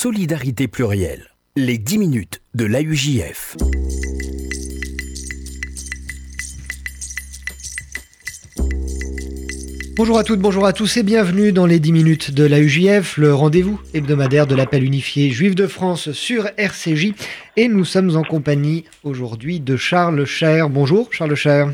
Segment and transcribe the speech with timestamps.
[0.00, 1.34] Solidarité plurielle.
[1.56, 3.56] Les 10 minutes de l'AUJF.
[9.96, 13.34] Bonjour à toutes, bonjour à tous et bienvenue dans les 10 minutes de l'AUJF, le
[13.34, 17.14] rendez-vous hebdomadaire de l'appel unifié juif de France sur RCJ.
[17.56, 20.70] Et nous sommes en compagnie aujourd'hui de Charles Cher.
[20.70, 21.72] Bonjour Charles Cher.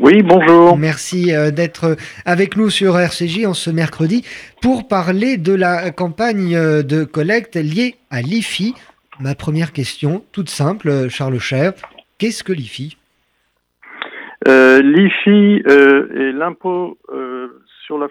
[0.00, 0.78] Oui, bonjour.
[0.78, 4.24] Merci euh, d'être avec nous sur RCJ en ce mercredi
[4.62, 8.74] pour parler de la campagne euh, de collecte liée à l'IFI.
[9.20, 11.72] Ma première question, toute simple, euh, Charles Cher,
[12.18, 12.96] qu'est-ce que l'IFI?
[14.48, 16.98] Euh, L'IFI est l'impôt
[17.86, 18.08] sur, la,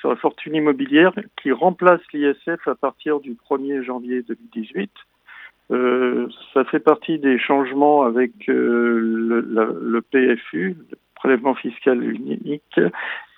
[0.00, 4.90] sur la fortune immobilière qui remplace l'ISF à partir du 1er janvier 2018.
[5.72, 12.80] Euh, ça fait partie des changements avec euh, le, le, PFU, le prélèvement fiscal unique,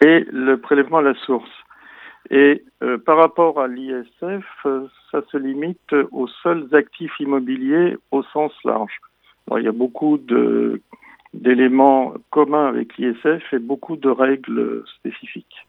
[0.02, 1.50] et le prélèvement à la source.
[2.30, 4.66] Et euh, par rapport à l'ISF,
[5.10, 9.00] ça se limite aux seuls actifs immobiliers au sens large.
[9.56, 10.18] il y a beaucoup
[11.32, 15.64] d'éléments communs avec l'ISF et beaucoup de règles spécifiques.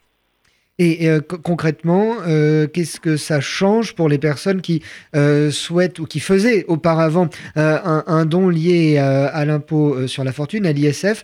[0.80, 4.82] Et euh, concrètement, euh, qu'est-ce que ça change pour les personnes qui
[5.14, 10.72] euh, souhaitent ou qui faisaient auparavant un, don lié à l'impôt sur la fortune, à
[10.72, 11.24] l'ISF,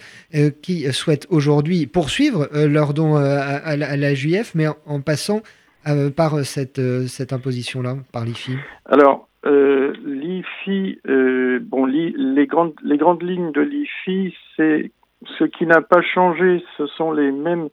[0.61, 5.41] qui souhaitent aujourd'hui poursuivre leur don à, la, JF, mais en, passant
[6.15, 8.53] par cette, cette imposition-là, par l'IFI
[8.85, 10.99] Alors, l'IFI,
[11.61, 14.91] bon, les, grandes, les grandes lignes de l'IFI, c'est
[15.37, 17.69] ce qui n'a pas changé, ce sont les mêmes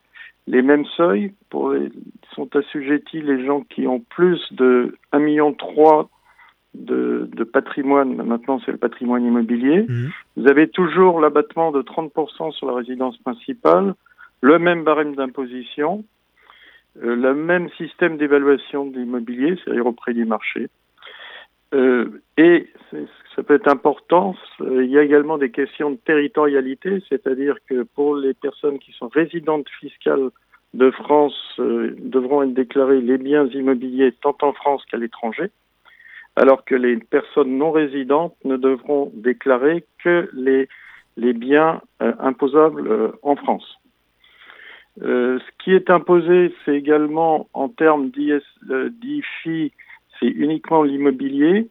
[0.47, 1.91] les mêmes seuils pour les,
[2.35, 5.57] sont assujettis les gens qui ont plus de 1,3 million
[6.75, 8.17] de, de patrimoine.
[8.17, 9.85] Maintenant, c'est le patrimoine immobilier.
[9.89, 10.11] Mhm.
[10.37, 13.95] Vous avez toujours l'abattement de 30% sur la résidence principale,
[14.41, 16.05] le même barème d'imposition,
[17.03, 20.69] euh, le même système d'évaluation de l'immobilier, c'est-à-dire au prix du marché.
[21.75, 22.69] Euh, et
[23.35, 28.17] ça peut être important, il y a également des questions de territorialité, c'est-à-dire que pour
[28.17, 30.29] les personnes qui sont résidentes fiscales
[30.75, 35.51] de France, euh, devront être déclarés les biens immobiliers tant en France qu'à l'étranger,
[36.37, 40.69] alors que les personnes non résidentes ne devront déclarer que les,
[41.17, 43.79] biens euh, imposables en France.
[45.01, 49.73] ce qui est imposé, c'est également en termes d'IFI,
[50.23, 51.69] c'est uniquement l'immobilier,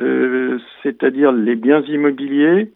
[0.00, 2.72] euh, c'est-à-dire les biens immobiliers,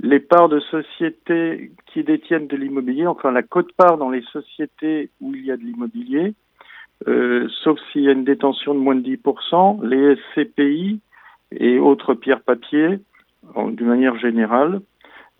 [0.00, 5.34] les parts de sociétés qui détiennent de l'immobilier, enfin la cote-part dans les sociétés où
[5.34, 6.34] il y a de l'immobilier,
[7.08, 11.00] euh, sauf s'il y a une détention de moins de 10%, les SCPI
[11.56, 13.00] et autres pierres papier,
[13.56, 14.80] d'une manière générale.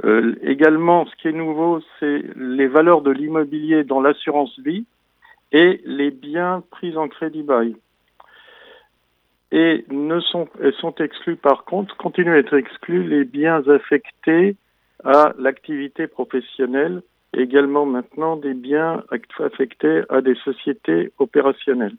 [0.05, 4.85] Euh, également, ce qui est nouveau, c'est les valeurs de l'immobilier dans l'assurance vie
[5.53, 7.77] et les biens pris en crédit bail
[9.53, 10.49] et ne sont,
[10.81, 14.57] sont exclus par contre, continuent à être exclus les biens affectés
[15.05, 17.03] à l'activité professionnelle,
[17.37, 19.05] également maintenant des biens
[19.39, 21.97] affectés à des sociétés opérationnelles.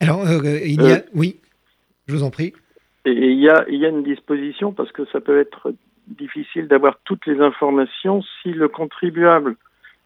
[0.00, 0.96] Alors, euh, il y a...
[0.96, 1.40] Euh, oui,
[2.06, 2.52] je vous en prie.
[3.06, 5.72] Et il y a, il y a une disposition, parce que ça peut être
[6.06, 9.56] difficile d'avoir toutes les informations, si le contribuable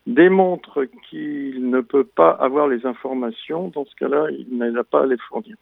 [0.07, 5.07] démontre qu'il ne peut pas avoir les informations, dans ce cas-là, il n'a pas à
[5.07, 5.57] les fournir.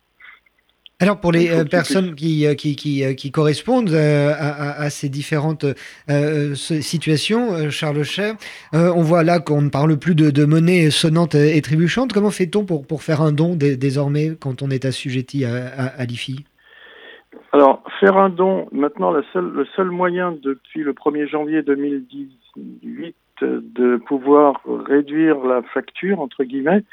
[0.98, 5.10] Alors pour les euh, personnes qui, euh, qui, qui, euh, qui, correspondent à, à, ces
[5.10, 5.66] différentes
[6.54, 8.34] situations, Charles Cher,
[8.72, 12.14] on voit là qu'on ne parle plus de, de, monnaie sonnante et trébuchante.
[12.14, 15.66] Comment fait-on pour, pour faire un don désormais quand on est assujetti à,
[15.98, 16.46] à, l'IFI?
[17.52, 19.22] Alors faire un don, maintenant le
[19.76, 26.84] seul moyen depuis le 1er janvier 2018 de pouvoir réduire la facture, entre guillemets,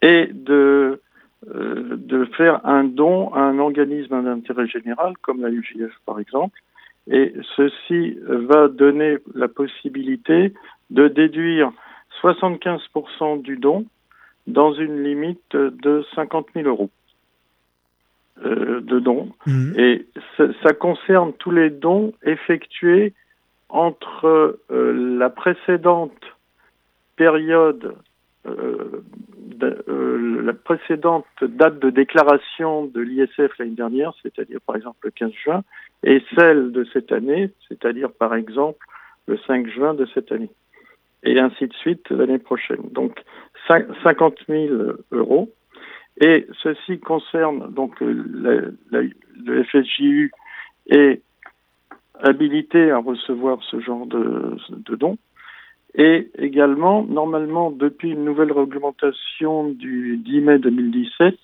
[0.00, 1.02] est de
[1.48, 6.58] euh, de faire un don à un organisme d'intérêt général, comme la UJF par exemple,
[7.10, 10.52] et ceci va donner la possibilité
[10.90, 11.72] de déduire
[12.22, 13.86] 75% du don
[14.46, 16.90] dans une limite de 50 000 euros
[18.44, 19.28] euh, de dons.
[19.46, 19.78] Mmh.
[19.78, 23.12] Et ça, concerne tous les dons effectués
[23.68, 26.22] entre euh, la précédente
[27.16, 27.94] période
[28.46, 29.04] euh,
[29.62, 35.32] euh, la précédente date de déclaration de l'ISF l'année dernière, c'est-à-dire par exemple le 15
[35.32, 35.62] juin,
[36.04, 38.84] et celle de cette année, c'est-à-dire par exemple
[39.26, 40.50] le 5 juin de cette année,
[41.22, 42.82] et ainsi de suite l'année prochaine.
[42.92, 43.22] Donc
[43.68, 44.74] 50 000
[45.12, 45.50] euros,
[46.20, 48.76] et ceci concerne donc le,
[49.64, 50.32] FSJU
[50.88, 51.22] est
[52.22, 55.16] habilité à recevoir ce genre de dons.
[56.02, 61.34] Et également, normalement, depuis une nouvelle réglementation du 10 mai 2017,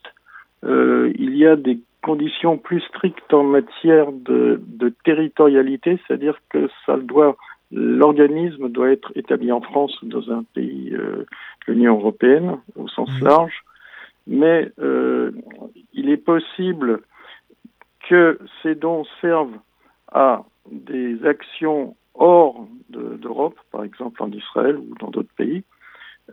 [0.64, 6.96] il y a des conditions plus strictes en matière de, de territorialité, c'est-à-dire que ça
[6.96, 7.36] doit
[7.72, 11.26] l'organisme doit être établi en France ou dans un pays euh,
[11.66, 13.64] de l'Union européenne au sens large,
[14.26, 15.32] mais euh,
[15.92, 17.00] il est possible
[18.08, 19.58] que ces dons servent
[20.12, 25.64] à des actions hors d'Europe, par exemple en Israël ou dans d'autres pays,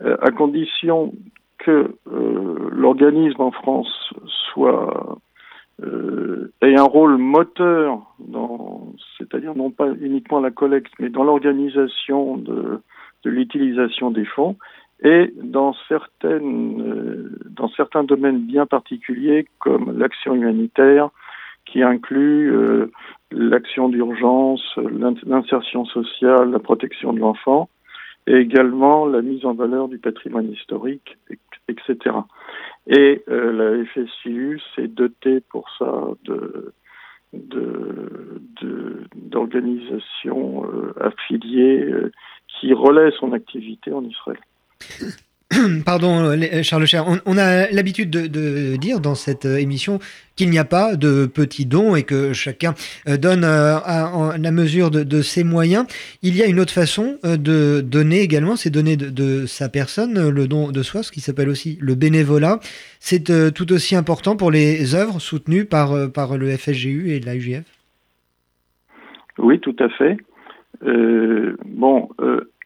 [0.02, 1.12] euh, à condition
[1.58, 4.12] que euh, l'organisme en France
[4.52, 5.18] soit
[5.82, 8.00] euh, ait un rôle moteur
[9.18, 12.80] c'est-à-dire non pas uniquement la collecte, mais dans l'organisation de,
[13.24, 14.56] l'utilisation des fonds
[15.02, 21.08] et dans certaines, euh, dans certains domaines bien particuliers comme l'action humanitaire,
[21.64, 22.54] qui inclut
[23.34, 24.62] l'action d'urgence,
[25.26, 27.68] l'insertion sociale, la protection de l'enfant,
[28.26, 31.18] et également la mise en valeur du patrimoine historique,
[31.68, 32.16] etc.
[32.86, 36.72] Et euh, la FSU s'est dotée pour ça de
[39.16, 42.12] d'organisations euh, affiliées euh,
[42.48, 44.38] qui relaient son activité en Israël.
[45.84, 49.98] Pardon, euh, Charles Cher, on, a l'habitude de, dire dans cette euh, émission
[50.36, 52.74] qu'il n'y a pas de petits dons et que chacun
[53.08, 55.86] euh, donne à, la mesure de, ses moyens.
[56.22, 60.48] Il y a une autre façon de donner également, c'est donner de, sa personne, le
[60.48, 62.58] don de soi, ce qui s'appelle aussi le bénévolat.
[62.98, 67.64] C'est tout aussi important pour les œuvres soutenues par, le FSGU et l'AUGF
[69.38, 70.16] Oui, tout à fait.
[70.82, 72.08] bon,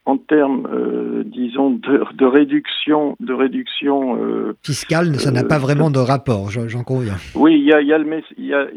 [0.09, 5.91] en termes, euh, disons, de, réduction, de réduction euh, fiscale, ça n'a pas euh, vraiment
[5.91, 7.17] de rapport, j'en conviens.
[7.35, 8.69] Oui, il y a, y a,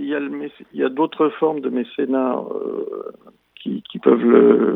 [0.74, 2.36] y a d'autres formes de mécénat
[3.56, 4.76] qui, qui, peuvent le,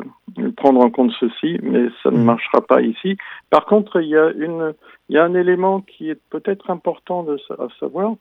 [0.55, 2.23] prendre en compte ceci, mais ça ne mmh.
[2.23, 3.17] marchera pas ici.
[3.49, 4.73] Par contre, il y a une,
[5.09, 8.13] il y a un élément qui est peut-être important de, à savoir,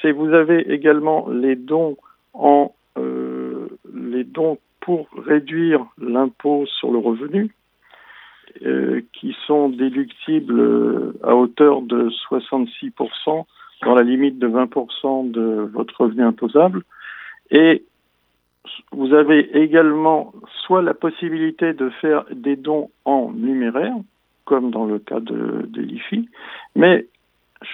[0.00, 1.98] c'est vous avez également les dons
[2.32, 2.72] en
[3.94, 7.50] les dons pour réduire l'impôt sur le revenu
[9.12, 13.44] qui sont déductibles euh, à hauteur de 66%
[13.84, 16.82] dans la limite de 20% de votre revenu imposable.
[17.50, 17.84] Et
[18.92, 20.32] vous avez également
[20.64, 23.94] soit la possibilité de faire des dons en numéraire,
[24.44, 26.28] comme dans le cas de, de l'IFI,
[26.76, 27.06] mais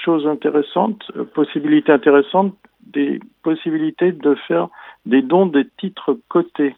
[0.04, 4.68] chose intéressante, euh, possibilité intéressante, des possibilités de faire
[5.06, 6.74] des dons des titres cotés.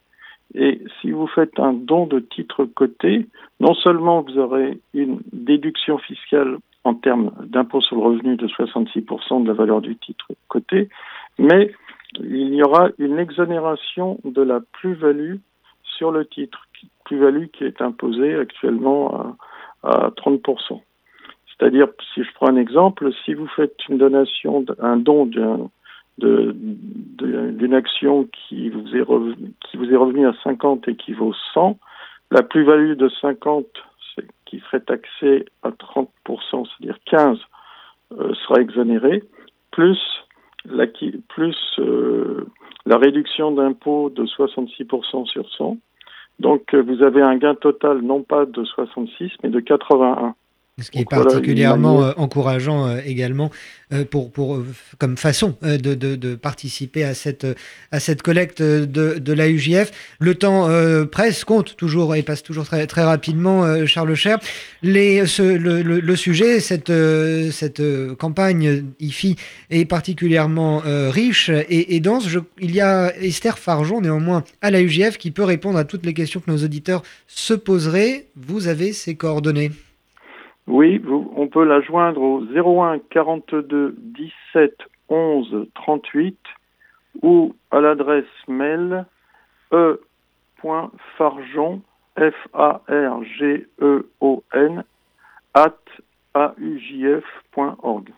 [0.55, 3.27] Et si vous faites un don de titre coté,
[3.61, 9.43] non seulement vous aurez une déduction fiscale en termes d'impôt sur le revenu de 66%
[9.43, 10.89] de la valeur du titre coté,
[11.39, 11.73] mais
[12.19, 15.37] il y aura une exonération de la plus-value
[15.85, 16.67] sur le titre,
[17.05, 19.37] plus-value qui est imposée actuellement
[19.83, 20.81] à, à 30%.
[21.47, 25.71] C'est-à-dire, si je prends un exemple, si vous faites une donation, un don d'un
[26.21, 29.05] d'une action qui vous, est
[29.67, 31.79] qui vous est revenue à 50 et qui vaut 100,
[32.31, 33.67] la plus-value de 50
[34.47, 37.39] qui ferait taxer à 30%, c'est-à-dire 15,
[38.19, 39.23] euh, sera exonérée,
[39.71, 39.99] plus
[40.65, 40.87] la,
[41.29, 42.47] plus, euh,
[42.85, 45.79] la réduction d'impôt de 66% sur 100.
[46.41, 50.35] Donc euh, vous avez un gain total non pas de 66 mais de 81.
[50.83, 53.51] Ce qui est particulièrement euh, encourageant euh, également
[53.93, 54.63] euh, pour, pour,
[54.99, 57.47] comme façon de, de, participer à cette,
[57.91, 59.91] à cette collecte de, de l'AUJF.
[60.21, 60.69] Le temps
[61.11, 64.39] presse, compte toujours et passe toujours très, très rapidement, Charles Cher.
[64.83, 66.93] Les, ce, le, le, sujet, cette,
[67.53, 67.83] cette
[68.17, 69.37] campagne IFI
[69.71, 72.29] est particulièrement riche et, et dense.
[72.61, 76.41] il y a Esther Farjon, néanmoins, à l'AUJF qui peut répondre à toutes les questions
[76.41, 78.27] que nos auditeurs se poseraient.
[78.37, 79.73] Vous avez ses coordonnées.
[80.67, 81.03] Oui,
[81.37, 84.77] on peut la joindre au 01 42 17
[85.09, 86.39] 11 38
[87.23, 89.05] ou à l'adresse mail
[89.73, 90.13] e.farjon
[92.17, 94.85] f a r g e o n
[95.55, 95.79] at
[96.35, 98.13] aujf.org.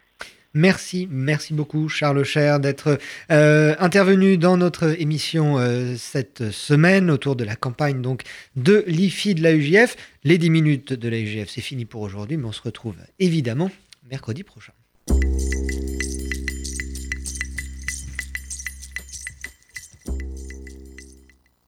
[0.55, 2.99] Merci, merci beaucoup Charles Cher d'être
[3.31, 8.23] euh, intervenu dans notre émission euh, cette semaine autour de la campagne donc
[8.57, 9.97] de l'IFI de l'AUJF.
[10.25, 13.71] Les 10 minutes de l'AUJF, c'est fini pour aujourd'hui, mais on se retrouve évidemment
[14.11, 14.73] mercredi prochain.